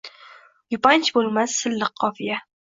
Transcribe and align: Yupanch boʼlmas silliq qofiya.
Yupanch 0.77 1.13
boʼlmas 1.19 1.61
silliq 1.61 1.95
qofiya. 2.05 2.45